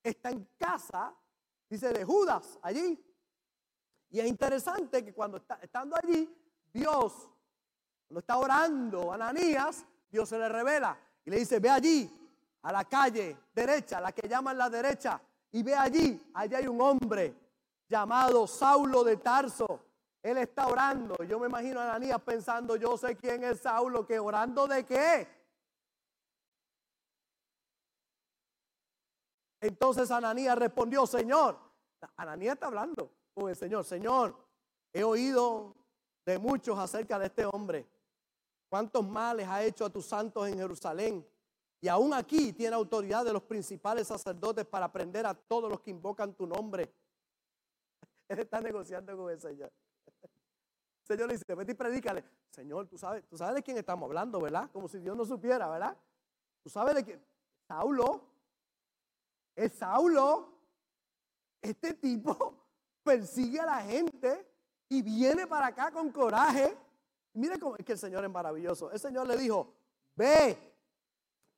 [0.02, 1.14] Está en casa,
[1.68, 2.98] dice de Judas, allí,
[4.11, 6.35] y es interesante que cuando está estando allí,
[6.73, 7.29] Dios,
[8.07, 12.14] cuando está orando Ananías, Dios se le revela y le dice, ve allí,
[12.62, 15.21] a la calle derecha, la que llaman la derecha,
[15.53, 17.35] y ve allí, allí hay un hombre
[17.88, 19.85] llamado Saulo de Tarso.
[20.23, 21.16] Él está orando.
[21.25, 25.29] Yo me imagino a Ananías pensando, yo sé quién es Saulo, que orando de qué.
[29.61, 31.59] Entonces Ananías respondió, Señor,
[32.16, 34.37] Ananías está hablando con el Señor, Señor,
[34.92, 35.74] he oído
[36.24, 37.87] de muchos acerca de este hombre,
[38.68, 41.27] cuántos males ha hecho a tus santos en Jerusalén.
[41.81, 45.90] Y aún aquí tiene autoridad de los principales sacerdotes para prender a todos los que
[45.90, 46.92] invocan tu nombre.
[48.29, 49.72] Él está negociando con el Señor.
[50.22, 52.24] El Señor le dice, vete y predícale.
[52.51, 54.68] Señor, tú sabes, tú sabes de quién estamos hablando, ¿verdad?
[54.72, 55.96] Como si Dios no supiera, ¿verdad?
[56.62, 57.24] Tú sabes de quién.
[57.66, 58.24] Saulo.
[59.55, 60.53] Es Saulo.
[61.62, 62.67] Este tipo
[63.09, 64.47] persigue a la gente
[64.90, 66.77] y viene para acá con coraje.
[67.33, 68.90] Mire cómo es que el Señor es maravilloso.
[68.90, 69.73] El Señor le dijo,
[70.14, 70.59] ve,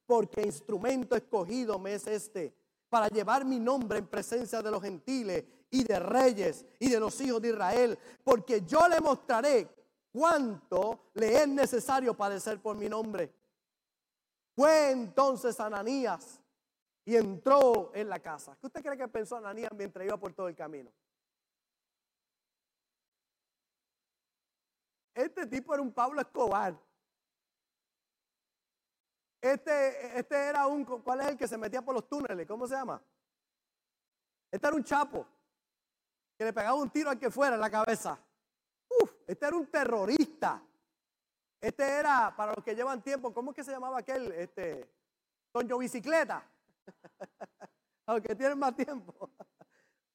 [0.06, 2.54] porque instrumento escogido me es este,
[2.88, 7.20] para llevar mi nombre en presencia de los gentiles y de reyes y de los
[7.20, 9.68] hijos de Israel, porque yo le mostraré
[10.12, 13.32] cuánto le es necesario padecer por mi nombre.
[14.54, 16.40] Fue entonces Ananías
[17.04, 18.56] y entró en la casa.
[18.60, 20.92] ¿Qué usted cree que pensó Ananías mientras iba por todo el camino?
[25.20, 26.74] Este tipo era un Pablo Escobar.
[29.40, 32.46] Este, este era un, ¿cuál es el que se metía por los túneles?
[32.46, 33.02] ¿Cómo se llama?
[34.50, 35.26] Este era un chapo
[36.38, 38.18] que le pegaba un tiro al que fuera en la cabeza.
[38.88, 40.62] Uf, este era un terrorista.
[41.60, 44.32] Este era, para los que llevan tiempo, ¿cómo es que se llamaba aquel?
[44.32, 44.90] Este,
[45.52, 46.42] Toño Bicicleta.
[48.06, 49.30] a los que tienen más tiempo.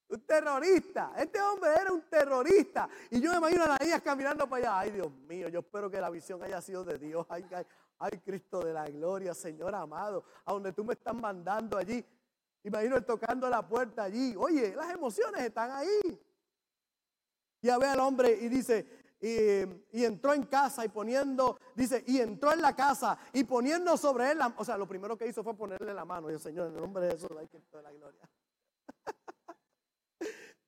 [0.07, 1.13] Un terrorista.
[1.17, 2.87] Este hombre era un terrorista.
[3.09, 4.79] Y yo me imagino a las caminando para allá.
[4.79, 7.25] Ay, Dios mío, yo espero que la visión haya sido de Dios.
[7.29, 7.45] Ay,
[7.99, 10.23] ay, Cristo de la gloria, Señor amado.
[10.45, 12.05] A donde tú me estás mandando allí.
[12.63, 14.35] Imagino él tocando la puerta allí.
[14.37, 16.19] Oye, las emociones están ahí.
[17.61, 18.87] Ya ve al hombre y dice,
[19.19, 24.31] y, entró en casa y poniendo, dice, y entró en la casa y poniendo sobre
[24.31, 26.29] él, o sea, lo primero que hizo fue ponerle la mano.
[26.29, 28.29] Y el Señor, en el nombre de Jesús, hay Cristo de la gloria.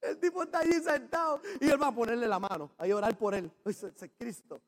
[0.07, 3.35] El tipo está allí sentado y él va a ponerle la mano, a orar por
[3.35, 3.51] él.
[3.65, 4.61] Ese es Cristo.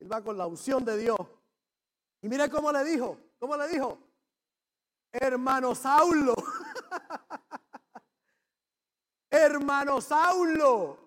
[0.00, 1.18] Él va con la unción de Dios.
[2.20, 3.98] Y mire cómo le dijo, cómo le dijo,
[5.12, 6.34] hermano Saulo,
[9.30, 10.98] hermano Saulo,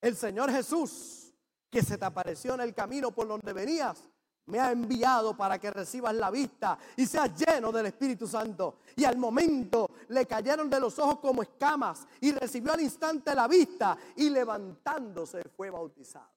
[0.00, 1.34] el Señor Jesús,
[1.70, 4.08] que se te apareció en el camino por donde venías,
[4.46, 8.78] me ha enviado para que recibas la vista y seas lleno del Espíritu Santo.
[8.96, 13.48] Y al momento le cayeron de los ojos como escamas y recibió al instante la
[13.48, 16.30] vista y levantándose fue bautizado.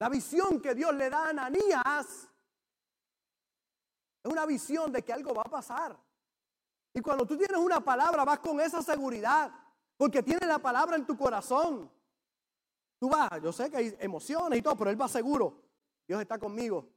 [0.00, 2.28] La visión que Dios le da a Ananías
[4.22, 5.96] es una visión de que algo va a pasar.
[6.92, 9.52] Y cuando tú tienes una palabra vas con esa seguridad
[9.96, 11.90] porque tienes la palabra en tu corazón.
[13.04, 15.60] Tú vas, yo sé que hay emociones y todo, pero él va seguro.
[16.08, 16.88] Dios está conmigo.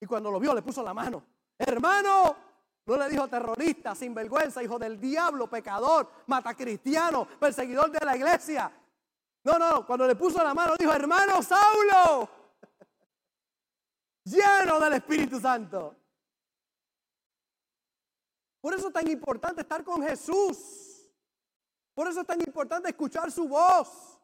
[0.00, 1.24] Y cuando lo vio, le puso la mano.
[1.56, 2.36] Hermano,
[2.84, 8.76] no le dijo terrorista, sinvergüenza, hijo del diablo, pecador, matacristiano, perseguidor de la iglesia.
[9.44, 12.28] No, no, cuando le puso la mano, dijo, hermano Saulo,
[14.24, 15.94] lleno del Espíritu Santo.
[18.60, 21.08] Por eso es tan importante estar con Jesús.
[21.94, 24.15] Por eso es tan importante escuchar su voz.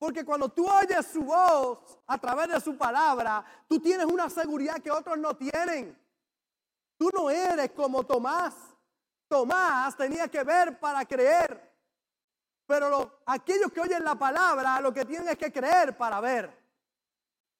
[0.00, 4.80] Porque cuando tú oyes su voz a través de su palabra, tú tienes una seguridad
[4.80, 5.94] que otros no tienen.
[6.96, 8.54] Tú no eres como Tomás.
[9.28, 11.70] Tomás tenía que ver para creer.
[12.64, 16.50] Pero aquellos que oyen la palabra, lo que tienen es que creer para ver.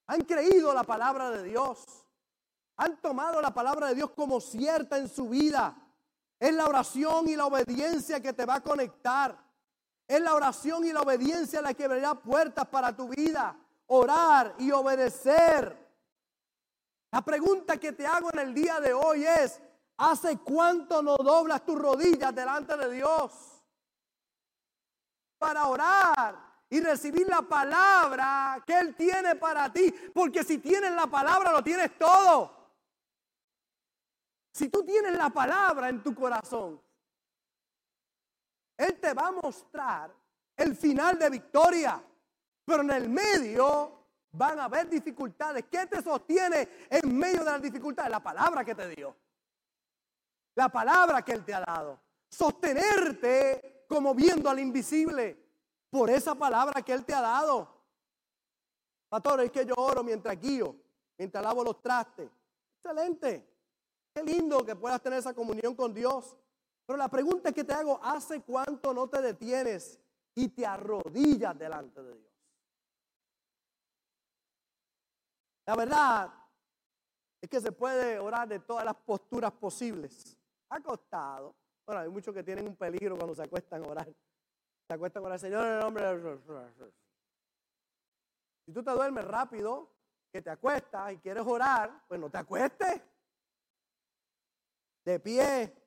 [0.07, 2.07] Han creído la palabra de Dios.
[2.79, 5.77] Han tomado la palabra de Dios como cierta en su vida.
[6.39, 9.50] Es la oración y la obediencia que te va a conectar.
[10.11, 13.57] Es la oración y la obediencia la que abrirá puertas para tu vida.
[13.87, 15.89] Orar y obedecer.
[17.13, 19.61] La pregunta que te hago en el día de hoy es,
[19.99, 23.63] ¿hace cuánto no doblas tus rodillas delante de Dios?
[25.39, 26.37] Para orar
[26.69, 29.95] y recibir la palabra que Él tiene para ti.
[30.13, 32.51] Porque si tienes la palabra, lo tienes todo.
[34.53, 36.83] Si tú tienes la palabra en tu corazón,
[38.81, 40.11] él te va a mostrar
[40.57, 42.03] el final de victoria.
[42.65, 45.65] Pero en el medio van a haber dificultades.
[45.71, 48.11] ¿Qué te sostiene en medio de las dificultades?
[48.11, 49.15] La palabra que te dio.
[50.55, 51.99] la palabra que Él te ha dado.
[52.29, 55.37] Sostenerte como viendo al invisible
[55.91, 57.69] por esa palabra que Él te ha dado.
[59.09, 60.77] Pastor, es que yo oro mientras guío,
[61.19, 62.31] mientras lavo los trastes.
[62.77, 63.47] Excelente.
[64.15, 66.37] Qué lindo que puedas tener esa comunión con Dios.
[66.91, 70.01] Pero la pregunta que te hago, ¿hace cuánto no te detienes
[70.35, 72.33] y te arrodillas delante de Dios?
[75.67, 76.35] La verdad
[77.41, 80.37] es que se puede orar de todas las posturas posibles.
[80.69, 81.55] Acostado.
[81.87, 84.13] Bueno, hay muchos que tienen un peligro cuando se acuestan a orar.
[84.89, 86.93] Se acuestan a orar, Señor, en el nombre de...
[88.67, 89.93] Si tú te duermes rápido,
[90.33, 93.01] que te acuestas y quieres orar, pues no te acuestes.
[95.05, 95.80] De pie,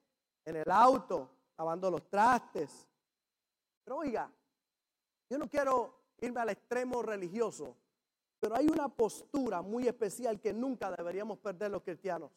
[0.46, 2.88] en el auto, lavando los trastes.
[3.84, 4.32] Pero oiga,
[5.30, 7.76] yo no quiero irme al extremo religioso,
[8.40, 12.32] pero hay una postura muy especial que nunca deberíamos perder los cristianos,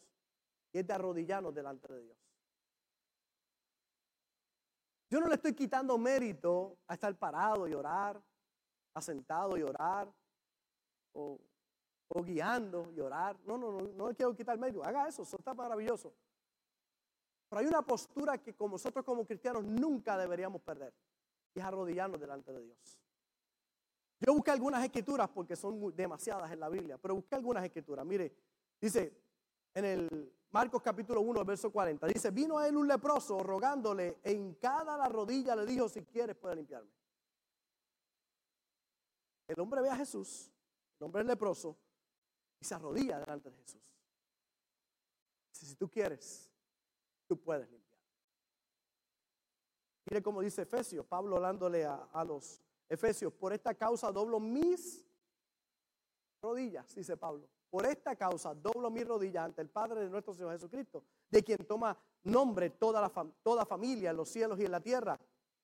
[0.72, 2.16] y es de arrodillarnos delante de Dios.
[5.08, 8.20] Yo no le estoy quitando mérito a estar parado y orar,
[8.94, 10.12] a sentado y orar,
[11.12, 11.38] o,
[12.24, 13.36] guiando y orar.
[13.44, 14.82] No, no, no, no le quiero quitar mérito.
[14.82, 16.12] Haga eso, eso está maravilloso.
[17.48, 20.92] Pero hay una postura que como nosotros como cristianos nunca deberíamos perder.
[21.54, 22.98] Y es arrodillarnos delante de Dios.
[24.20, 28.04] Yo busqué algunas escrituras porque son demasiadas en la Biblia, pero busqué algunas escrituras.
[28.04, 28.34] Mire,
[28.80, 29.12] dice
[29.74, 34.54] en el Marcos capítulo 1, verso 40, dice, vino a él un leproso rogándole, en
[34.54, 36.90] cada la rodilla le dijo, si quieres puede limpiarme.
[39.48, 40.50] El hombre ve a Jesús,
[40.98, 41.76] el hombre es leproso,
[42.58, 43.82] y se arrodilla delante de Jesús.
[45.52, 46.50] Dice, si tú quieres,
[47.26, 47.86] tú puedes limpiar.
[50.08, 55.04] Mire cómo dice Efesios, Pablo hablándole a, los Efesios, por esta causa doblo mis
[56.40, 57.48] rodillas, dice Pablo.
[57.68, 61.58] Por esta causa doblo mis rodillas ante el Padre de nuestro Señor Jesucristo, de quien
[61.66, 63.12] toma nombre toda, la
[63.42, 65.18] toda familia en los cielos y en la tierra,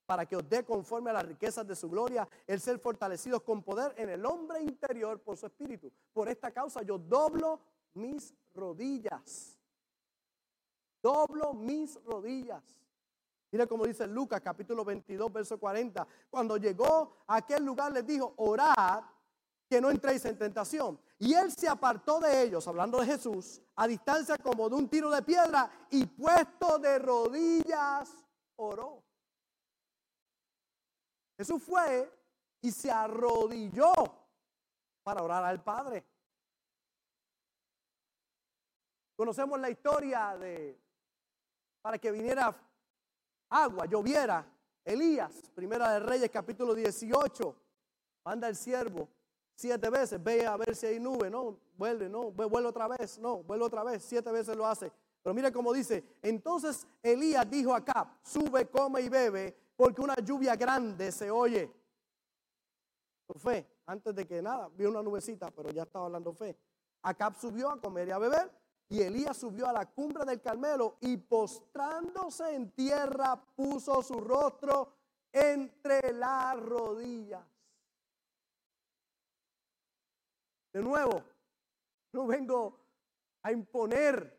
[0.06, 3.62] para que os dé conforme a las riquezas de su gloria el ser fortalecidos con
[3.62, 5.92] poder en el hombre interior por su espíritu.
[6.12, 7.60] Por esta causa yo doblo
[7.94, 9.61] mis rodillas
[11.02, 12.62] doblo mis rodillas.
[13.50, 16.06] Mira cómo dice Lucas capítulo 22, verso 40.
[16.30, 19.04] Cuando llegó a aquel lugar les dijo, orad
[19.68, 20.98] que no entréis en tentación.
[21.18, 25.10] Y él se apartó de ellos, hablando de Jesús, a distancia como de un tiro
[25.10, 28.10] de piedra y puesto de rodillas,
[28.56, 29.02] oró.
[31.36, 32.10] Jesús fue
[32.60, 33.92] y se arrodilló
[35.02, 36.06] para orar al Padre.
[39.16, 40.80] Conocemos la historia de
[41.82, 42.56] para que viniera
[43.50, 44.46] agua, lloviera.
[44.84, 47.54] Elías, primera de Reyes, capítulo 18,
[48.24, 49.08] manda el siervo
[49.54, 53.42] siete veces, ve a ver si hay nube, no, vuelve, no, vuelve otra vez, no,
[53.44, 54.90] vuelve otra vez, siete veces lo hace.
[55.22, 60.56] Pero mira cómo dice, entonces Elías dijo acá, sube, come y bebe, porque una lluvia
[60.56, 61.70] grande se oye.
[63.36, 66.56] Fe, antes de que nada, vi una nubecita, pero ya estaba hablando fe.
[67.02, 68.50] Acab subió a comer y a beber.
[68.92, 74.92] Y Elías subió a la cumbre del Carmelo y postrándose en tierra puso su rostro
[75.32, 77.42] entre las rodillas.
[80.74, 81.24] De nuevo,
[82.12, 82.78] no vengo
[83.40, 84.38] a imponer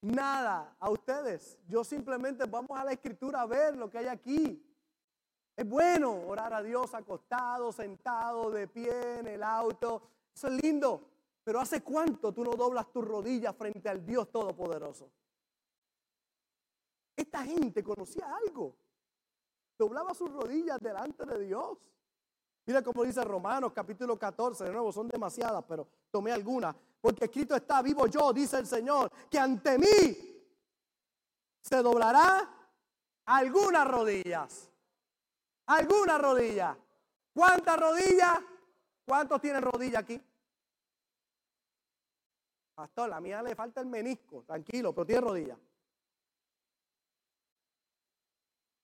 [0.00, 1.56] nada a ustedes.
[1.68, 4.68] Yo simplemente vamos a la escritura a ver lo que hay aquí.
[5.54, 10.02] Es bueno orar a Dios acostado, sentado, de pie, en el auto.
[10.34, 11.13] Eso es lindo.
[11.44, 15.10] Pero ¿hace cuánto tú no doblas tus rodillas frente al Dios Todopoderoso?
[17.14, 18.74] Esta gente conocía algo.
[19.78, 21.78] Doblaba sus rodillas delante de Dios.
[22.66, 26.74] Mira cómo dice Romanos capítulo 14, de nuevo son demasiadas, pero tomé algunas.
[26.98, 29.86] Porque escrito está, vivo yo, dice el Señor, que ante mí
[31.60, 32.48] se doblará
[33.26, 34.70] algunas rodillas.
[35.66, 36.76] Algunas rodillas.
[37.34, 38.38] ¿Cuántas rodillas?
[39.04, 40.18] ¿Cuántos tienen rodilla aquí?
[42.74, 45.58] Pastor, la mía le falta el menisco, tranquilo, pero tiene rodilla.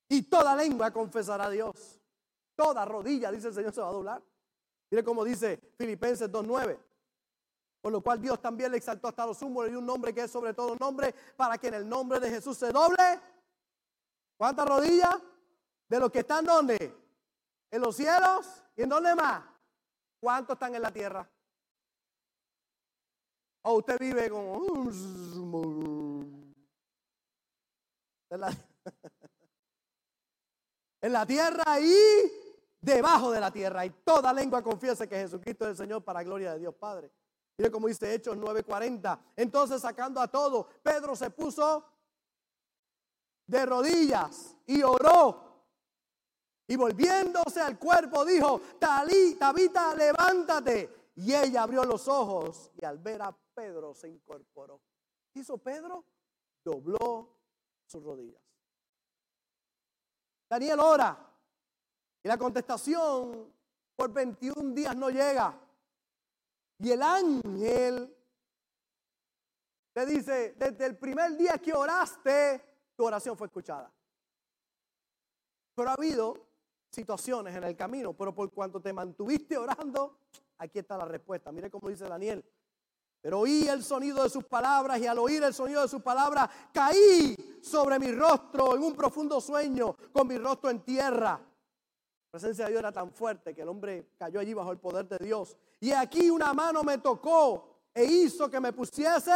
[0.07, 1.99] Y toda lengua confesará a Dios.
[2.55, 4.21] Toda rodilla, dice el Señor, se va a doblar.
[4.89, 6.77] Mire cómo dice Filipenses 2.9.
[7.81, 10.31] Por lo cual Dios también le exaltó hasta los humos y un nombre que es
[10.31, 13.19] sobre todo nombre, para que en el nombre de Jesús se doble.
[14.37, 15.15] ¿Cuántas rodillas?
[15.87, 16.93] De los que están donde?
[17.71, 19.43] En los cielos y en dónde más?
[20.19, 21.27] ¿Cuántos están en la tierra?
[23.63, 24.61] O usted vive como...
[31.01, 31.95] En la, tierra y
[32.79, 33.83] debajo de la tierra.
[33.85, 37.11] Y toda lengua confiese que Jesucristo es el Señor para gloria de Dios Padre.
[37.57, 39.19] Mire como dice Hechos 9:40.
[39.35, 41.83] Entonces sacando a todo, Pedro se puso
[43.47, 45.49] de rodillas y oró.
[46.67, 51.11] Y volviéndose al cuerpo dijo, Talí, Tabita, levántate.
[51.15, 54.81] Y ella abrió los ojos y al ver a Pedro se incorporó.
[55.31, 56.05] ¿Qué hizo Pedro?
[56.63, 57.37] Dobló
[57.85, 58.41] sus rodillas.
[60.49, 61.31] Daniel ora
[62.23, 63.53] y la contestación
[63.95, 65.57] por 21 días no llega.
[66.79, 68.15] Y el ángel
[69.93, 72.61] le dice, desde el primer día que oraste,
[72.95, 73.91] tu oración fue escuchada.
[75.75, 76.35] Pero ha habido
[76.89, 80.19] situaciones en el camino, pero por cuanto te mantuviste orando,
[80.57, 81.51] aquí está la respuesta.
[81.51, 82.43] Mire cómo dice Daniel.
[83.21, 86.49] Pero oí el sonido de sus palabras y al oír el sonido de sus palabras
[86.73, 91.39] caí sobre mi rostro en un profundo sueño con mi rostro en tierra.
[91.39, 95.07] La presencia de Dios era tan fuerte que el hombre cayó allí bajo el poder
[95.07, 95.55] de Dios.
[95.79, 99.31] Y aquí una mano me tocó e hizo que me pusiese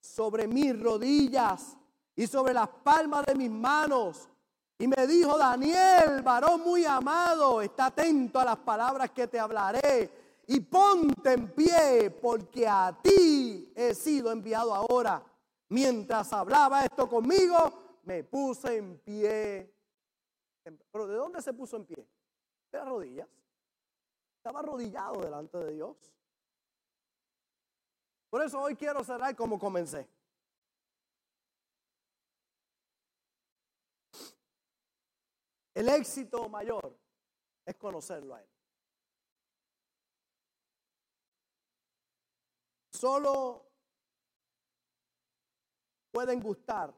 [0.00, 1.76] sobre mis rodillas
[2.16, 4.28] y sobre las palmas de mis manos.
[4.78, 10.25] Y me dijo, Daniel, varón muy amado, está atento a las palabras que te hablaré
[10.46, 15.24] y ponte en pie, porque a ti he sido enviado ahora.
[15.68, 19.74] Mientras hablaba esto conmigo, me puse en pie.
[20.92, 22.08] Pero ¿de dónde se puso en pie?
[22.70, 23.28] De las rodillas.
[24.36, 25.96] Estaba arrodillado delante de Dios.
[28.30, 30.08] Por eso hoy quiero cerrar como comencé.
[35.74, 36.96] El éxito mayor
[37.64, 38.55] es conocerlo a Él.
[42.96, 43.62] Solo
[46.10, 46.94] pueden gustar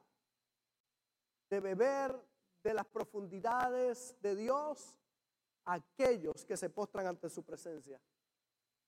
[1.50, 2.24] de beber
[2.62, 4.96] de las profundidades de Dios
[5.64, 8.00] aquellos que se postran ante su presencia,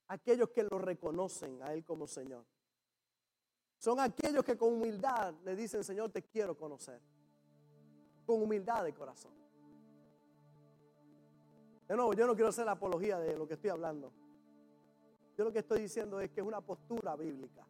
[0.07, 2.47] aquellos que lo reconocen a Él como Señor.
[3.79, 7.01] Son aquellos que con humildad le dicen, Señor, te quiero conocer,
[8.25, 9.33] con humildad de corazón.
[11.89, 14.13] De nuevo, yo no quiero hacer la apología de lo que estoy hablando.
[15.41, 17.67] Yo lo que estoy diciendo es que es una postura bíblica.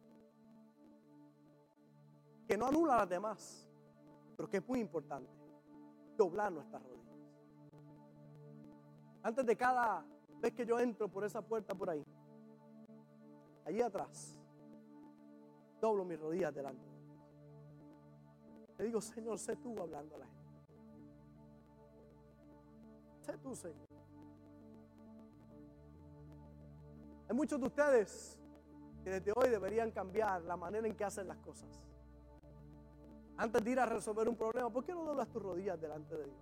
[2.45, 3.65] Que no anula a las demás,
[4.35, 5.31] pero que es muy importante.
[6.17, 7.15] Doblar nuestras rodillas.
[9.23, 10.05] Antes de cada
[10.41, 12.03] vez que yo entro por esa puerta por ahí,
[13.63, 14.37] allí atrás,
[15.79, 16.89] doblo mis rodillas delante.
[18.79, 20.41] Le digo, Señor, sé tú hablando a la gente.
[23.21, 23.90] Sé tú, Señor.
[27.31, 28.37] Hay muchos de ustedes
[29.05, 31.69] que desde hoy deberían cambiar la manera en que hacen las cosas.
[33.37, 36.25] Antes de ir a resolver un problema, ¿por qué no doblas tus rodillas delante de
[36.25, 36.35] Dios?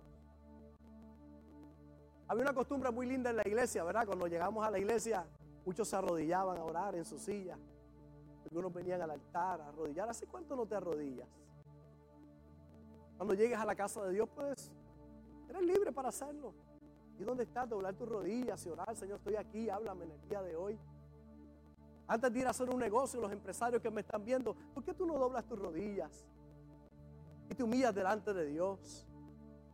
[2.26, 4.04] Había una costumbre muy linda en la iglesia, ¿verdad?
[4.04, 5.24] Cuando llegamos a la iglesia,
[5.64, 7.56] muchos se arrodillaban a orar en su silla.
[8.42, 10.08] Algunos venían al altar a arrodillar.
[10.08, 11.28] ¿Hace cuánto no te arrodillas?
[13.16, 14.72] Cuando llegues a la casa de Dios, pues
[15.48, 16.52] eres libre para hacerlo.
[17.20, 17.68] ¿Y dónde estás?
[17.68, 20.78] Doblar tus rodillas y orar, Señor, estoy aquí, háblame en el día de hoy.
[22.06, 24.94] Antes de ir a hacer un negocio, los empresarios que me están viendo, ¿por qué
[24.94, 26.24] tú no doblas tus rodillas?
[27.50, 29.06] Y te humillas delante de Dios.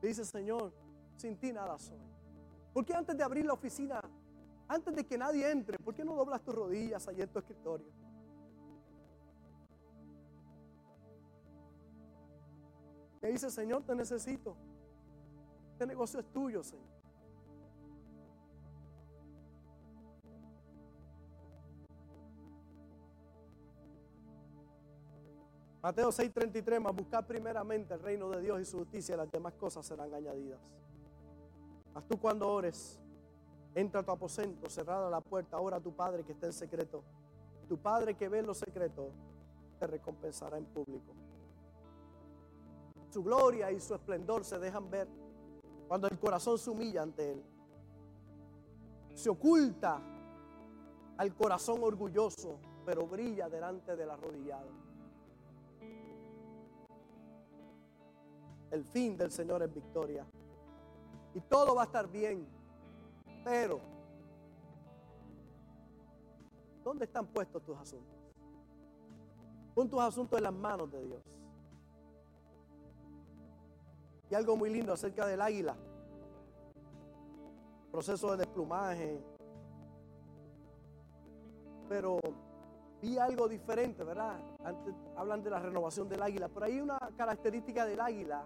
[0.02, 0.72] Dice, Señor,
[1.16, 2.00] sin ti nada soy.
[2.74, 4.00] ¿Por qué antes de abrir la oficina,
[4.66, 7.86] antes de que nadie entre, ¿por qué no doblas tus rodillas allí en tu escritorio?
[13.22, 14.56] Me dice, Señor, te necesito.
[15.74, 16.95] Este negocio es tuyo, Señor.
[25.86, 29.52] Mateo 6:33, más buscar primeramente el reino de Dios y su justicia y las demás
[29.52, 30.58] cosas serán añadidas.
[31.94, 32.98] Haz tú cuando ores,
[33.72, 37.04] entra a tu aposento, cerrada la puerta, ora a tu Padre que está en secreto.
[37.68, 39.12] Tu Padre que ve en lo secreto
[39.78, 41.14] te recompensará en público.
[43.10, 45.06] Su gloria y su esplendor se dejan ver
[45.86, 47.44] cuando el corazón se humilla ante Él.
[49.14, 50.00] Se oculta
[51.16, 54.85] al corazón orgulloso, pero brilla delante del arrodillado.
[58.70, 60.26] El fin del Señor es victoria.
[61.34, 62.46] Y todo va a estar bien.
[63.44, 63.80] Pero,
[66.82, 68.16] ¿dónde están puestos tus asuntos?
[69.74, 71.22] Pon tus asuntos en las manos de Dios.
[74.30, 75.76] Y algo muy lindo acerca del águila.
[77.92, 79.20] Proceso de desplumaje.
[81.88, 82.18] Pero
[83.00, 84.40] vi algo diferente, ¿verdad?
[84.64, 88.44] Antes hablan de la renovación del águila, pero hay una característica del águila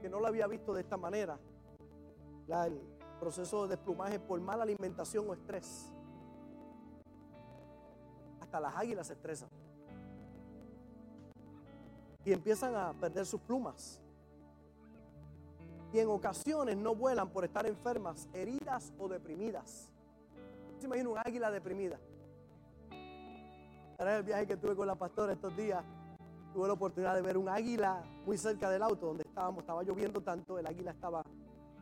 [0.00, 1.38] que no la había visto de esta manera.
[2.48, 2.80] el
[3.18, 5.92] proceso de desplumaje por mala alimentación o estrés.
[8.40, 9.48] Hasta las águilas se estresan.
[12.26, 14.00] y empiezan a perder sus plumas.
[15.92, 19.88] Y en ocasiones no vuelan por estar enfermas, heridas o deprimidas.
[20.80, 22.00] ¿Se imagina un águila deprimida?
[23.96, 25.84] Era el viaje que tuve con la pastora estos días.
[26.56, 29.60] Tuve la oportunidad de ver un águila muy cerca del auto donde estábamos.
[29.60, 31.22] Estaba lloviendo tanto, el águila estaba,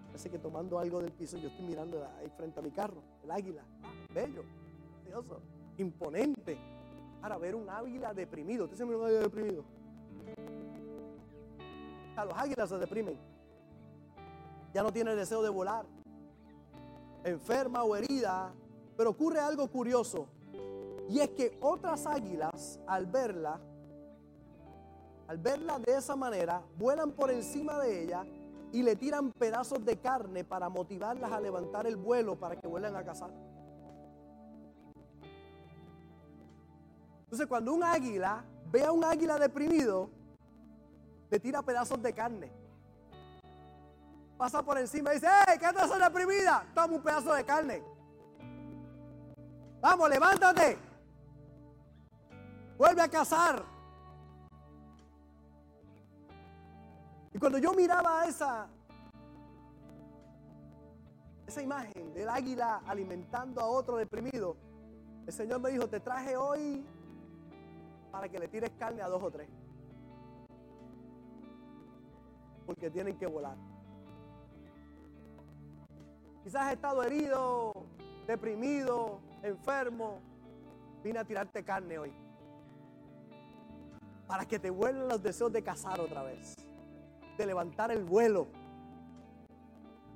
[0.09, 1.39] parece que tomando algo del piso.
[1.39, 3.01] Yo estoy mirando ahí frente a mi carro.
[3.23, 3.63] El águila,
[4.13, 4.43] bello,
[5.05, 5.39] precioso,
[5.79, 6.59] imponente.
[7.21, 8.65] Para ver un águila deprimido.
[8.65, 9.65] ¿Usted se mira un águila deprimido?
[12.17, 13.17] Los águilas se deprimen.
[14.73, 15.87] Ya no tiene deseo de volar.
[17.23, 18.53] Enferma o herida.
[18.97, 20.27] Pero ocurre algo curioso.
[21.09, 23.61] Y es que otras águilas, al verla,
[25.29, 28.25] al verla de esa manera, vuelan por encima de ella
[28.73, 32.97] y le tiran pedazos de carne para motivarlas a levantar el vuelo para que vuelvan
[32.97, 33.31] a cazar.
[37.23, 40.11] Entonces, cuando un águila ve a un águila deprimido,
[41.31, 42.51] le tira pedazos de carne.
[44.37, 46.67] Pasa por encima y dice, ¡Hey, qué estás deprimida!
[46.75, 47.83] Toma un pedazo de carne.
[49.81, 50.79] Vamos, levántate.
[52.77, 53.74] Vuelve a cazar.
[57.35, 58.69] Y cuando yo miraba esa,
[61.49, 64.57] esa imagen del águila alimentando a otro deprimido,
[65.27, 66.85] el Señor me dijo, te traje hoy
[68.13, 69.49] para que le tires carne a dos o tres.
[72.67, 73.57] Porque tienen que volar.
[76.45, 77.73] Quizás has estado herido,
[78.29, 80.21] deprimido, enfermo.
[81.03, 82.13] Vine a tirarte carne hoy.
[84.29, 86.54] Para que te vuelvan los deseos de cazar otra vez.
[87.37, 88.47] De levantar el vuelo.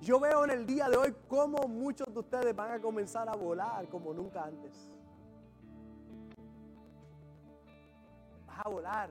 [0.00, 3.34] Yo veo en el día de hoy cómo muchos de ustedes van a comenzar a
[3.34, 4.88] volar como nunca antes.
[8.64, 9.10] a volar.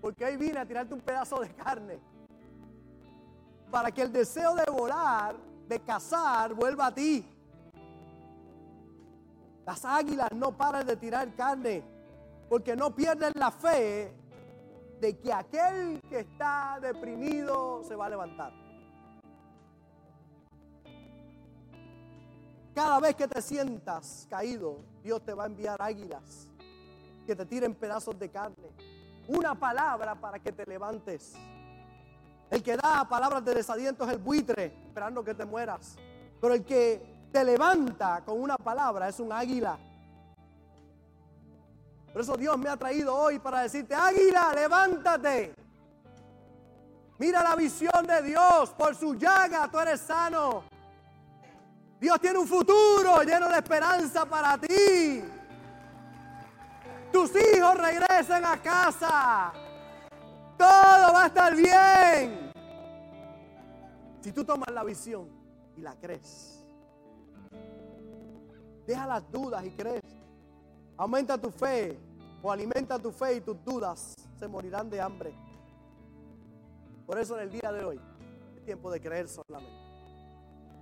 [0.00, 1.98] Porque hoy vine a tirarte un pedazo de carne.
[3.70, 5.36] Para que el deseo de volar,
[5.68, 7.24] de cazar, vuelva a ti.
[9.66, 11.82] Las águilas no paran de tirar carne.
[12.48, 14.12] Porque no pierden la fe
[15.00, 18.52] de que aquel que está deprimido se va a levantar.
[22.74, 26.48] Cada vez que te sientas caído, Dios te va a enviar águilas
[27.26, 28.70] que te tiren pedazos de carne.
[29.26, 31.34] Una palabra para que te levantes.
[32.50, 35.96] El que da palabras de desaliento es el buitre, esperando que te mueras.
[36.40, 39.78] Pero el que te levanta con una palabra es un águila.
[42.12, 45.54] Por eso Dios me ha traído hoy para decirte, águila, levántate.
[47.18, 48.70] Mira la visión de Dios.
[48.70, 50.64] Por su llaga tú eres sano.
[52.00, 55.24] Dios tiene un futuro lleno de esperanza para ti.
[57.12, 59.52] Tus hijos regresen a casa.
[60.56, 62.52] Todo va a estar bien.
[64.20, 65.28] Si tú tomas la visión
[65.76, 66.64] y la crees.
[68.86, 70.17] Deja las dudas y crees.
[70.98, 71.96] Aumenta tu fe
[72.42, 75.32] o alimenta tu fe y tus dudas se morirán de hambre.
[77.06, 78.00] Por eso en el día de hoy
[78.56, 79.78] es tiempo de creer solamente.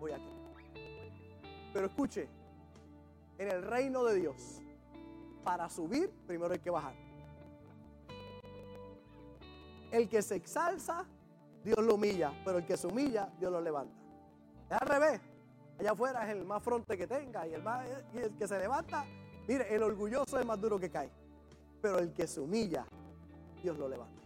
[0.00, 0.36] Voy a creer.
[1.72, 2.26] Pero escuche,
[3.36, 4.62] en el reino de Dios
[5.44, 6.94] para subir, primero hay que bajar.
[9.90, 11.04] El que se exalza,
[11.62, 13.94] Dios lo humilla, pero el que se humilla, Dios lo levanta.
[14.70, 15.20] Es al revés.
[15.78, 18.58] Allá afuera es el más fronte que tenga y el, más, y el que se
[18.58, 19.04] levanta,
[19.46, 21.10] mire, el orgulloso es más duro que cae.
[21.80, 22.86] Pero el que se humilla,
[23.62, 24.22] Dios lo levanta.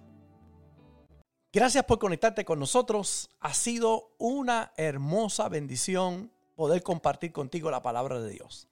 [1.53, 3.29] Gracias por conectarte con nosotros.
[3.41, 8.69] Ha sido una hermosa bendición poder compartir contigo la palabra de Dios.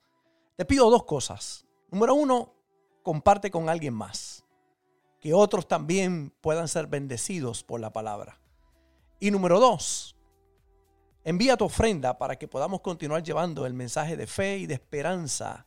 [0.57, 1.67] Te pido dos cosas.
[1.91, 2.55] Número uno,
[3.03, 4.45] comparte con alguien más.
[5.21, 8.41] Que otros también puedan ser bendecidos por la palabra.
[9.19, 10.17] Y número dos,
[11.25, 15.67] envía tu ofrenda para que podamos continuar llevando el mensaje de fe y de esperanza